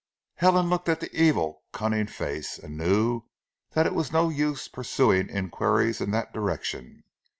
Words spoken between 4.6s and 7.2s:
pursuing inquiries in that direction.